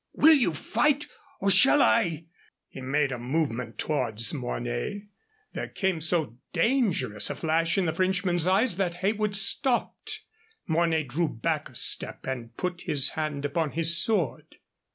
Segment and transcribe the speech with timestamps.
[0.13, 1.05] Will you fight,
[1.41, 2.25] or shall I"
[2.69, 5.03] He made a movement towards Mornay.
[5.53, 10.21] There came so dangerous a flash in the Frenchman's eyes that Heywood stopped.
[10.65, 14.55] Mornay drew back a step and put his hand upon his sword.